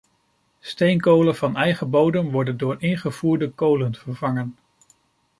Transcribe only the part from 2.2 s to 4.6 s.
worden door ingevoerde kolen vervangen.